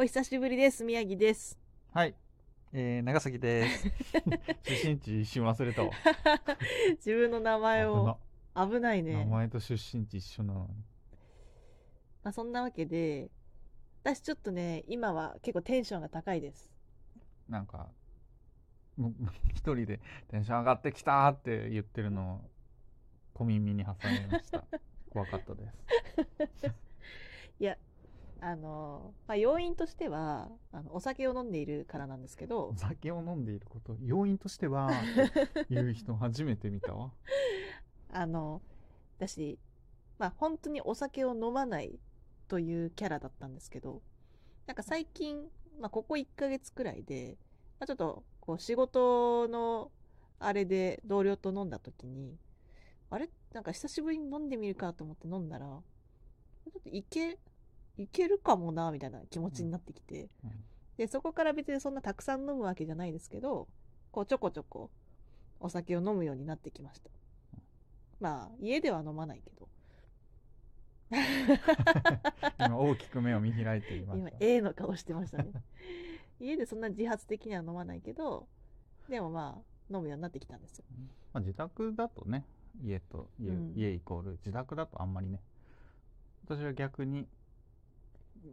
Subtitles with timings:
[0.00, 0.82] お久しぶりです。
[0.82, 1.58] 宮城です。
[1.92, 2.14] はい。
[2.72, 3.84] えー、長崎です。
[4.64, 5.90] 出身地一瞬忘れたわ。
[6.96, 8.18] 自分の名前を
[8.56, 9.26] 危ない危な名ね。
[9.26, 10.68] 前と出身地一緒なのに。
[12.22, 13.30] まあ、そんなわけで、
[14.02, 16.72] 私ちょっとね、今は結構テンションが高いです。
[17.46, 17.90] なんか、
[19.52, 22.50] 一人でテンション上がってきたって言ってるのを
[23.34, 24.64] 小耳に挟みました。
[25.10, 25.70] 怖かったで
[26.56, 26.74] す。
[27.58, 27.76] いや、
[28.40, 32.68] あの、まあ、要因としては、あのお酒を飲んでいるからなんですけど。
[32.68, 34.90] お、酒を飲んでいること、要因としては、
[35.68, 37.12] 言う人初めて見たわ。
[38.10, 38.62] あの、
[39.18, 39.58] 私、
[40.18, 41.98] まあ、本当にお酒を飲まない
[42.48, 44.02] というキャラだったんですけど、
[44.66, 45.48] なんか最近、
[45.78, 47.36] まあ、ここ1ヶ月くらいで、
[47.78, 49.90] まあ、ちょっと、こう、仕事の、
[50.38, 52.38] あれで同僚と飲んだ時に、
[53.10, 53.28] あれ？
[53.52, 55.82] なんか久しぶりに飲んでみるかと思って飲んだら、ちょ
[56.78, 57.38] っといけ、
[58.02, 60.50] いけるかもな、みたいな気持ちになってきて、うん
[61.00, 63.68] で、そこから別にそんなたくさん飲むわけじゃないですけど、
[64.12, 64.90] こうちょこちょこ
[65.58, 67.08] お酒を飲むようになってきました。
[68.20, 69.68] まあ、家では飲まないけど。
[72.58, 75.52] 今大きく目を見開いていまし今た。、A の顔してましたね。
[76.38, 78.46] 家でそんな自発的には飲まないけど、
[79.08, 80.84] でもまあ、飲むようになってきたんですよ。
[81.32, 82.44] まあ、自宅だとね
[82.82, 85.40] 家と家,、うん家イコール自宅だとあんまりね
[86.44, 87.26] 私は逆に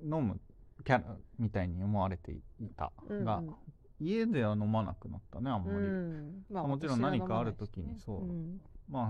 [0.04, 0.40] 飲む
[0.86, 2.42] キャラみたいに思われてい
[2.76, 2.92] た。
[3.10, 3.56] が、うんうん。
[4.00, 6.46] 家では飲まなくなったねあんまり、うん。
[6.50, 8.22] まもちろん何かある時にそう。
[8.22, 8.62] うん。
[8.90, 9.04] まあ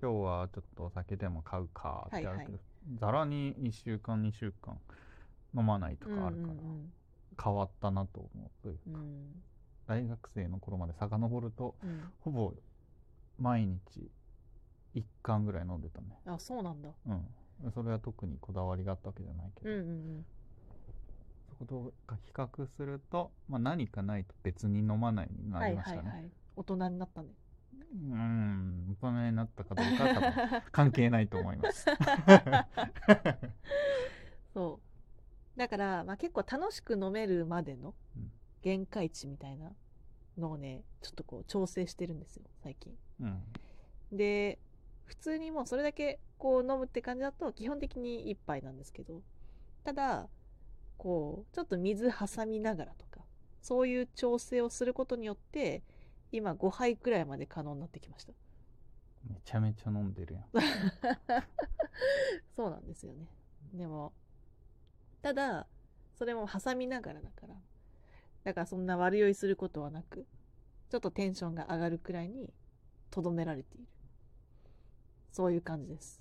[0.00, 2.60] 今日はちょっとお酒でも買うかってあるけど、はいはい。
[3.00, 4.78] ざらに1週間2週間
[5.56, 6.92] 飲まないとかあるから、うん
[7.40, 8.94] 変わったなと思うといううん。
[9.86, 12.02] か、大学生の頃まで遡るとうんうん。
[12.20, 12.52] ほぼ
[13.38, 14.10] 毎日
[14.96, 16.06] 1缶ぐらい飲んでたね。
[16.26, 16.88] あ、そうなんだ。
[17.06, 17.26] うん
[17.74, 20.24] それは特にこだわりがあったわけじゃないけど、うんうん
[21.50, 25.50] そことが比較すると、まあ、何かないと別に飲まないにうん。
[25.50, 26.30] なはいりましたね、はいはい。
[26.56, 27.28] 大人になったね。
[27.92, 31.86] うん大人になったかどうかは多分関係ないと思います
[34.52, 34.80] そ
[35.56, 35.58] う。
[35.58, 38.30] だから、まあ、結構楽しく飲めるまでのうん
[38.62, 39.72] 限界値みたいな
[40.36, 42.92] のをね、ちょっとこう調整してるんですよ、最近。
[43.20, 43.42] うん
[44.12, 44.58] で、
[45.08, 49.22] 普通にもうそれだけこう飲むって感じだと基本的に一杯なんですけど、
[49.84, 50.28] ただ、
[50.98, 53.22] こう、ちょっと水挟みながらとか、
[53.62, 55.82] そういう調整をすることによって、
[56.30, 58.34] 今5杯くらいまで可能になってきました。
[59.26, 60.44] めちゃめちゃ飲んでるやん
[62.54, 63.26] そうなんですよね。
[63.72, 64.12] でも、
[65.22, 65.66] ただ、
[66.16, 67.54] それも挟みながらだから、
[68.44, 70.26] だからそんな悪酔いすることはなく、
[70.90, 72.52] ちょっとテンションが上がるくらいに
[73.10, 73.86] 留められている。
[75.38, 76.20] そういう感じです。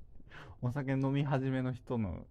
[0.60, 2.26] お酒飲み始めの人の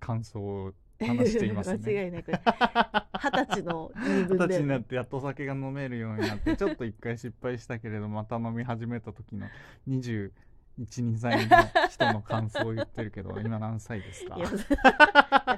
[0.00, 2.24] 感想を話していますね 間違いない。
[2.24, 4.44] これ、二十歳の言い分で。
[4.44, 9.46] 二十歳になってやっとお酒が飲めるようになってちょっと一回失敗したけれどまた飲み始めた時の
[10.78, 11.56] 212歳の
[11.88, 14.36] 人の感想を言ってるけど 今何歳ですか？
[14.36, 14.58] いや、いや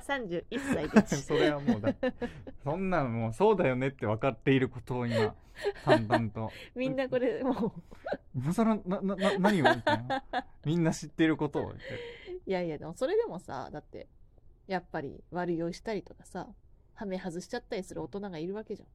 [0.06, 0.44] 31
[0.75, 1.22] 歳です。
[1.28, 1.94] それはもうだ
[2.64, 5.34] そんなのもうそうだよねって分かっていることを今
[5.84, 6.50] 淡々と。
[6.75, 7.75] みんなこれ、も
[8.34, 10.25] 今更ななな何をみたいな
[10.64, 11.62] みんな知っていることを。
[11.69, 14.09] 言ってう、いやいや、でもそれでもさ、だって、
[14.66, 16.48] やっぱり悪酔いしたりとかさ、
[16.94, 18.88] ハメ外しちゃったりする大人がいるわけじゃん。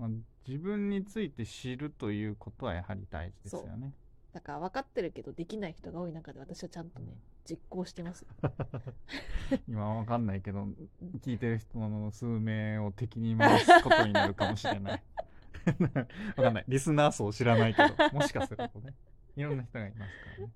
[0.00, 0.10] まあ、
[0.46, 3.92] 自分について知るということはやはり大事ですよね
[4.32, 7.06] だから分かってるけどできない人が多い中で私はちゃんとね、
[7.48, 8.28] 実行してますよ。
[9.68, 10.68] 今わかんないけど
[11.22, 15.02] 聞いてる人の数名を敵に回すことになるかもしれない。
[16.36, 16.64] わかんない。
[16.68, 18.94] リスナー層知らないけど もしかするとね。
[19.36, 20.52] いろんな人がいますからね、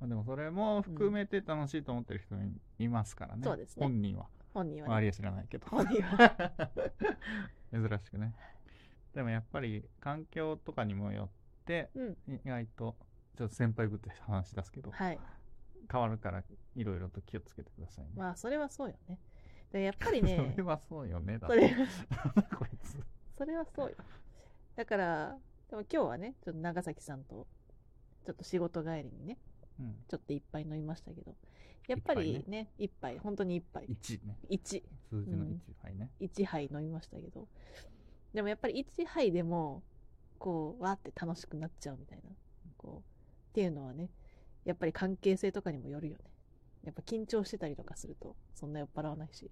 [0.00, 2.36] まあ、でもそれも含めて楽しいと思ってる人
[2.78, 3.86] いますからね,、そうですね。
[3.86, 4.26] 本人は。
[4.52, 4.94] 本人はね。
[4.94, 5.66] 周りは知らないけど。
[5.68, 6.70] 本人は。
[7.72, 8.34] 珍しくね。
[9.14, 11.39] でもやっぱり環境とかにもよって
[11.94, 12.16] うん。
[12.28, 12.96] 意外と
[13.36, 15.18] ちょっと先輩ぶって話し出すけど、はい。
[15.90, 16.42] 変わるから
[16.76, 19.18] いろいろと気をつけてくださいね、まあ、それはそうよね。
[19.72, 21.68] でやっぱりね それ、はそうよねだそれ、
[22.56, 22.98] こいつ。
[23.36, 23.96] それはそうよ。
[24.76, 27.46] だから、でも今日はね、ちょっと長崎さんと、
[28.24, 29.38] ちょっと仕事帰りにね、
[29.78, 30.04] うん。
[30.08, 31.34] ちょっといっぱい飲みましたけど、
[31.88, 33.86] やっぱりね、一杯、本当に一杯。
[33.86, 34.36] 1ね。
[34.48, 34.84] 一。
[35.08, 35.62] 数字のうん。
[35.68, 37.48] 1杯ね、一杯飲みましたけど、
[38.34, 39.82] でもやっぱり一杯でも、
[40.40, 42.30] こう、わーって楽しくなっちゃうみたいな、
[42.78, 42.98] こう、
[43.50, 44.08] っていうのはね、
[44.64, 46.24] やっぱり関係性とかにもよるよね。
[46.82, 49.50] やっぱ緊張してたりとかすると、そんな酔っ払わないし。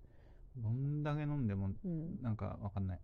[0.56, 2.20] どんだけ飲んでもうん。
[2.22, 3.00] なんかわかんない。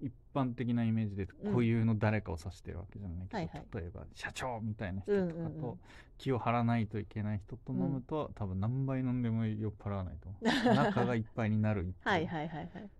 [0.00, 1.52] 一般的なイメージでうん。
[1.52, 3.66] 固有の誰かを指してるわけじゃないけど、はいはい。
[3.72, 5.78] 例えば社長みたいな人とかと、うんうんうん。
[6.18, 10.44] 気を張らないといけない人と飲むと、多分何杯飲んでも酔っ払わないと思う。
[10.74, 12.90] 中がいっぱいになるはいはいはいはい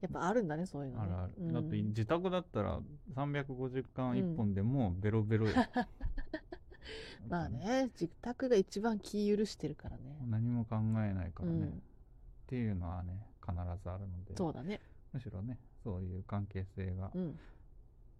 [0.00, 1.12] やっぱあるんだねそういうのね。
[1.12, 1.52] あるある、うん。
[1.52, 2.80] だって自宅だったら
[3.14, 5.70] 350缶1本でもうベロベロや、
[7.28, 10.18] まあね自宅が一番気許してるからね。
[10.26, 11.82] 何も考えないからね、っうん。
[12.46, 13.52] ていうのはね必
[13.82, 14.36] ずあるので。
[14.36, 14.80] そうだね。
[15.12, 17.38] むしろねそういう関係性がうん。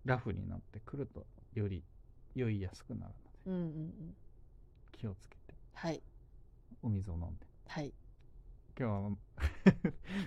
[0.04, 1.82] ラフになってくるとより
[2.34, 3.38] 酔いやすくなるので。
[3.46, 3.64] うんうんう
[4.04, 4.16] ん。
[4.92, 5.54] 気をつけて。
[5.74, 6.02] はい。
[6.82, 7.46] お水を飲んで。
[7.68, 7.92] はい
[8.80, 9.10] 今日は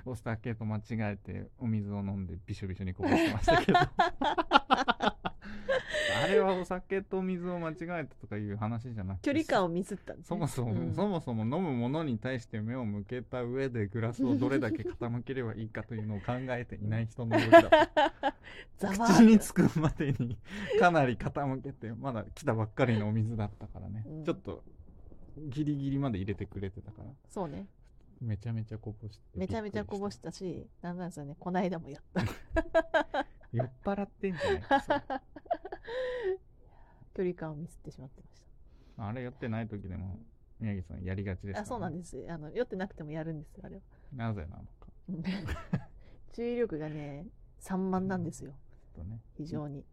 [0.06, 3.80] お酒と間違えてお水を飲んでびしょびしょにこぼしてましたけど。
[6.24, 10.28] あれはお酒と水を間違えたとかいう話じゃなくて距離感をミスったんですね。
[10.28, 10.94] そもそも、うん。
[10.94, 17.90] そもそも飲むものに対して目を向けた上でグラスをどれだけ傾ければいいかというのを考えていない人の動きだ
[18.80, 20.38] 口につくまでに
[20.80, 24.24] かなり傾けてまだ来たばっかりのお水だったからね、うん。
[24.24, 24.64] ちょっと
[25.38, 27.10] ギリギリまで入れてくれてたから。
[27.28, 27.68] そうね
[28.24, 33.25] めちゃめちゃこぼしてめちゃめちゃこぼししたしなんなんですよねこないだもやった。
[33.52, 34.81] 酔っ払ってんじゃないか
[37.14, 38.44] 距離感をミスってしまってまし
[38.98, 40.20] あれ酔ってない時でも
[40.60, 42.25] 宮城さんやりがちですたあそうなんでです。
[42.30, 43.81] あの酔ってなくてもやるんですよあれは。
[44.14, 44.88] なぜなのか。
[45.10, 45.24] う ん
[46.31, 47.28] 注意力がね
[47.60, 48.54] 散漫なんですよ。
[48.96, 49.20] ちょっとね。
[49.36, 49.86] 非常に。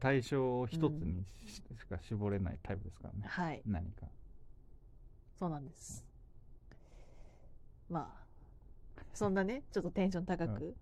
[0.00, 3.62] 対象を一つにししか絞れないタイプですからね、はい。
[3.64, 4.06] 何か。
[5.38, 6.04] そうなんです
[7.90, 8.14] ま
[8.96, 10.74] あそんなねちょっとテンション高く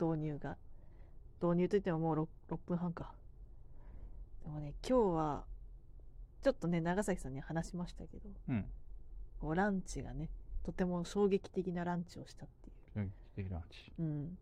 [0.00, 0.56] 導入が。
[1.42, 3.12] 導入といってももう 6, 6分半か。
[4.44, 5.44] でもね今日は
[6.42, 8.66] ちょっとね長崎さんに話しましたけどうん。
[9.40, 10.28] こうランチがね
[10.62, 13.10] とても衝撃的なランチをしたっていう。
[13.36, 13.92] 衝撃的ランチ。
[13.98, 14.38] うん、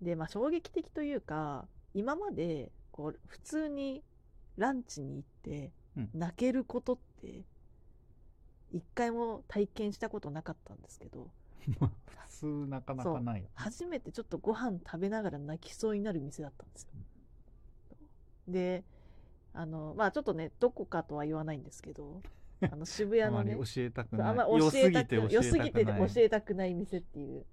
[0.00, 4.02] でまあ衝撃的というか今までこう普通に
[4.56, 6.10] ランチに行ってうん。
[6.14, 7.42] 泣けることって
[8.70, 11.30] 一回も体験したことなかったんですけどまあ
[11.74, 11.90] 普
[12.28, 16.88] 通なかなかないよ初めてちょっとご飯食べながら泣きそうになる店だったんですよ。
[18.46, 18.84] で
[19.52, 22.22] あのまあちょっとねどこかとは言わないんですけど
[22.70, 24.28] あの渋谷あまのねり教えたくない。
[24.28, 27.44] あんま教えたくぎて教良すぎて教えたくない店っていう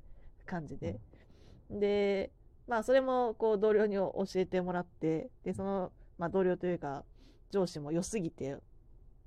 [0.45, 1.00] 感じで、
[1.69, 2.31] で
[2.67, 7.03] まあそれもこう同僚に教えてもらってでその、まあ、同僚というか
[7.51, 8.57] 上司も良すぎて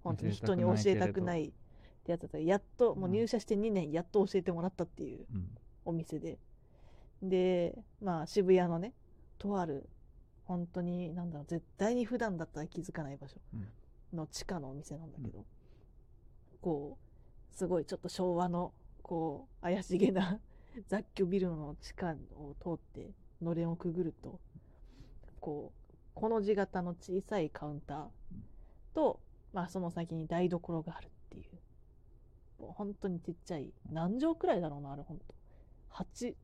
[0.03, 1.53] 本当に人に教えたくない
[2.09, 5.49] ってやつだったらやっともう入社して2年やっと教えてもらったっていううん。
[5.85, 6.39] お店で。
[7.23, 8.93] でまあ渋谷のね
[9.39, 9.89] とある
[10.45, 13.37] 本当になんだろう絶対に普段だったら気づかない場所
[14.13, 15.45] の地下のお店なんだけど、
[16.61, 16.97] こ
[17.53, 18.73] うすごいちょっと昭和の
[19.03, 20.41] こう怪しげな
[20.87, 23.11] 雑居ビルの地下を通って
[23.43, 24.39] のれんをくぐると
[25.41, 28.09] こうこの字型の小さいカウンター
[28.95, 29.21] と、
[29.53, 31.59] まあ、その先に台所があるっていう
[32.67, 33.73] 本当にちっちゃい。
[33.91, 35.35] 何畳くらいだろうなあれ本当。
[36.05, 36.35] 8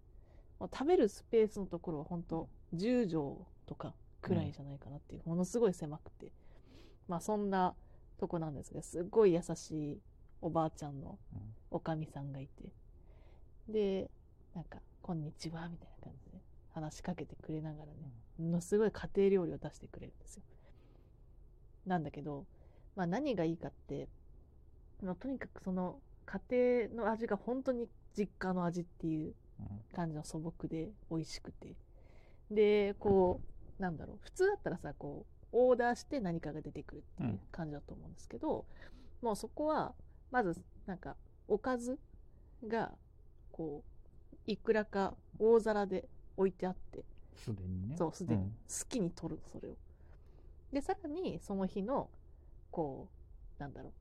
[0.60, 6.32] まあ食べるスペースのところは本当10畳とかくらいじゃないかなっていう、ものすごい狭くて。
[7.08, 7.74] まあそんな
[8.18, 9.98] とこなんですけどすっごい優しい
[10.40, 11.40] おばあちゃんのうん。
[11.70, 12.72] おかみさんがいて。
[13.68, 14.10] で
[14.54, 16.38] なんか「こんにちは」みたいな感じで
[16.70, 20.42] 話しかけてくれながらねものすごい家庭料理を出してくれるんですよ。
[21.86, 22.46] なんだけど、
[22.96, 24.08] まあ、何がいいかって、
[25.04, 29.66] まあ、とにかくその家庭の味が本当に実家の味っていううん。
[29.94, 31.76] 感じの素朴で美味しくて。
[32.50, 33.40] でこ
[33.78, 34.18] うなんだろう。
[34.22, 38.64] 普通だったらさこうオーダーして何かが出てくるっていう感じだと思うんですけど、
[39.22, 39.94] もうそこは
[40.32, 41.98] まずなんかおかず
[42.66, 42.90] が
[43.52, 47.04] こういくらか大皿で置いてあって。
[47.36, 47.96] すでにね。
[47.96, 48.42] そうすでに。
[48.42, 48.50] ん。
[48.50, 48.54] 好
[48.88, 49.76] きに取るそれを。
[50.72, 52.10] でさらにその日の
[52.72, 53.08] こ
[53.58, 53.92] うなんだろう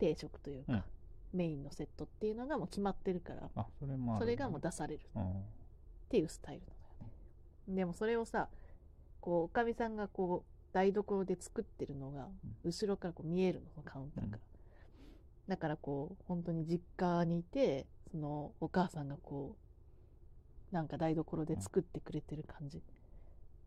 [0.00, 0.82] 定食というか、うん。
[1.32, 5.00] メインのセットっていうのがもう決まってるからあそれもあるそれがもう出される。
[5.14, 5.22] うん。
[5.22, 5.26] っ
[6.08, 7.12] ていうスタイルなのよ
[7.68, 7.76] ね。
[7.76, 8.48] でもそれをさ
[9.20, 12.26] こうおかみさんがこう台所で作ってるのが
[12.64, 14.38] 後ろからこう見えるのカウンターから、
[15.48, 19.56] だからこう本当に実家にいてそのお母さんがこ
[20.72, 22.78] うなんか台所で作ってくれてる感じ。
[22.78, 22.80] っ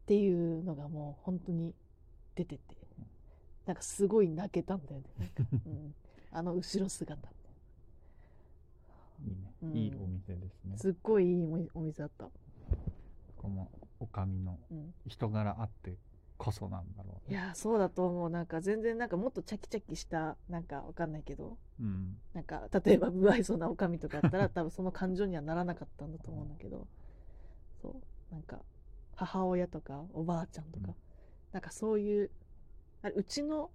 [0.06, 1.74] ていうのがもう本当に
[2.36, 2.84] 出てて。
[3.66, 5.32] なんかすごい泣けたんだよね。
[5.66, 5.96] うん、
[6.34, 7.30] あの後ろ姿。
[9.22, 9.74] いいね、うん。
[9.78, 10.78] いいお店ですね。
[10.78, 12.30] すっごいいいおお店だった、
[13.38, 15.96] このおかみのうん、人柄あって
[16.38, 17.38] こそなんだろうね。
[17.38, 18.30] いやーそうだと思う。
[18.30, 21.58] なんか全然なんかもっとチャキチャキしたなんかわかんないけど。
[21.80, 22.18] うん。
[22.34, 26.88] なんか例えば不愛想なおかみとかだったら 多分その感情にはならなかったんだと思うんだけど。
[27.82, 28.34] そう。
[28.34, 28.60] なんか
[29.16, 30.96] 母親とかおばあちゃんとか、うん。
[31.54, 32.32] なんかそういう
[33.04, 33.70] あれうちの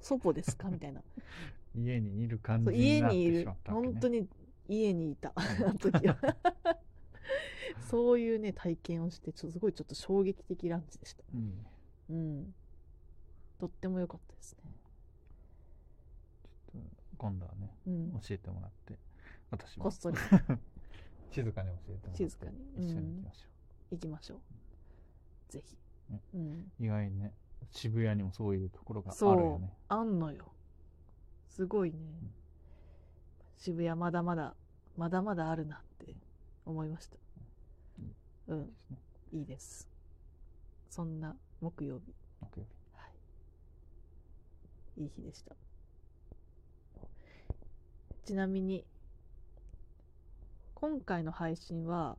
[0.00, 0.68] 祖母ですか？
[0.68, 1.02] みたいな
[1.76, 3.46] 家にいる感じになってし家にいる。
[3.46, 3.92] まったわけね。
[3.92, 4.28] 本当に
[4.68, 5.32] 家にいた。
[5.34, 5.66] あうん。
[5.72, 6.16] の時は。
[7.90, 11.66] そういうね体験をしてちょっとすごいちょっと衝撃的ランチでしたうん。
[12.10, 12.54] うん。
[13.58, 14.72] とっても良かったですね。
[16.72, 18.12] ちょっと今度はねうん。
[18.20, 18.98] 教えてもらって
[19.50, 19.84] 私も。
[19.84, 20.16] こっそり。
[21.30, 22.52] 静かに教えてもらって静かに。
[22.76, 23.48] 一緒にうん行きましょ
[23.90, 24.40] 行きましょう。
[25.52, 25.76] ぜひ。
[26.10, 26.72] ねうん。
[26.80, 27.32] う、意外にね
[27.70, 29.36] 渋谷にもそういうところがあるそう。
[29.38, 30.52] よねあんのよ
[31.56, 32.00] すごいね、ん
[33.56, 34.54] 渋谷まだまだ
[34.94, 36.14] まだまだあるなって
[36.66, 37.16] 思いました。
[38.48, 38.70] うん。
[39.32, 39.88] いいです
[40.90, 42.12] そんな木曜日。
[42.42, 42.66] 木曜
[44.96, 45.00] 日。
[45.00, 45.06] い。
[45.06, 45.56] い日でした。
[48.26, 48.84] ちなみに
[50.74, 52.18] 今回の配信は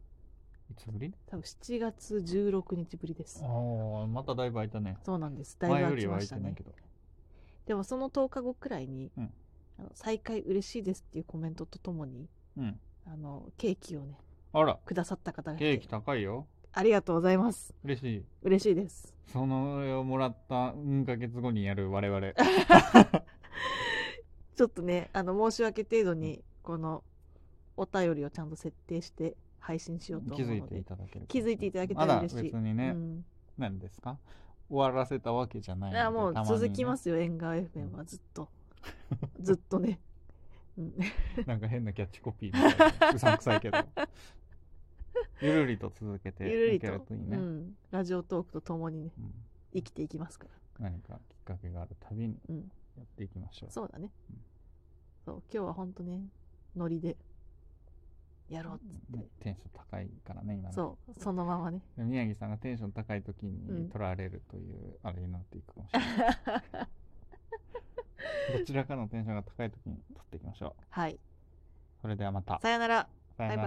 [0.72, 1.14] いつぶり？
[1.28, 3.44] 多分7月16日ぶりです。
[3.44, 4.98] ああまただいぶ空いたね。
[5.06, 5.60] そうなんです。
[5.60, 6.42] だいぶ空前よりはきましたね。
[6.42, 6.87] 空いてないけど
[7.68, 9.34] でもその10日後くらいに、うん。
[9.80, 12.80] あの再開嬉しいですっていうコメントとともにうん。
[13.06, 14.18] あのケーキをね
[14.54, 14.80] あら。
[14.86, 16.48] くださった方がいてケーキ高いよ。
[16.74, 17.74] ありがとうございます。
[17.84, 18.24] 嬉しい。
[18.42, 19.14] 嬉しいです。
[19.28, 22.34] そのをもらったうんヶ月後にやる我々。
[24.56, 27.04] ちょっとねあの申し訳程度にこの
[27.76, 32.44] お便りをちゃんと設定して配信しようと気づいて思うのでいただける気づいていただけたまだら嬉しい。
[32.44, 33.26] 別にね、うん。
[33.58, 34.18] 何ですか？
[34.70, 38.50] 終わらせたわけじゃないいやもう続きますよ縁側 FM はずっと。
[39.40, 40.00] ずっとね、
[40.78, 40.94] うん、
[41.46, 43.78] なんか変なキャッチコピーみたいなうさんくさいけど。
[45.42, 46.88] ゆるりと続けてゆるりと。
[46.88, 49.34] ね、うん、ラジオトークとともにねうん。
[49.74, 50.48] 生きていきますか
[50.80, 50.90] ら。
[50.90, 52.72] 何かきっかけがあるたびにうん。
[52.98, 54.42] やっていきましょう、そうだね、うん。
[55.26, 56.28] そう今日はほんとね
[56.76, 57.16] ノリで
[58.50, 61.82] やろうっつって、ねテンション高いからね今ねそうそのままね。
[61.98, 63.84] で 宮城さんがテンション高い時うん。
[63.84, 66.88] に取られるというあれになっていくかもしれない、
[68.60, 70.84] どちらかのテンションが高い時に取っていきましょう。
[70.90, 71.20] はい。
[72.02, 72.60] それではまた。
[72.62, 73.10] さよなら。
[73.38, 73.58] バイバイ。
[73.58, 73.64] ら